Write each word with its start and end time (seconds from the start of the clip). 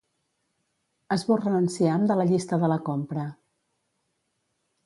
Esborra 1.15 1.53
l'enciam 1.55 2.07
de 2.13 2.17
la 2.21 2.27
llista 2.31 2.61
de 2.65 2.73
la 2.75 2.81
compra. 2.91 3.29